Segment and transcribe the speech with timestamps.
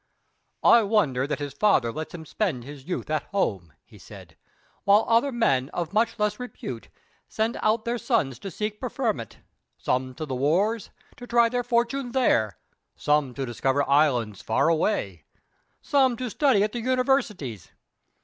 [0.63, 4.35] "I wonder that his father lets him spend his youth at home," he said,
[4.83, 6.87] "while other men of much less repute
[7.29, 9.37] send out their sons to seek preferment
[9.77, 12.57] some to the wars, to try their fortune there;
[12.95, 15.23] some to discover islands far away;
[15.83, 17.69] some to study at the universities.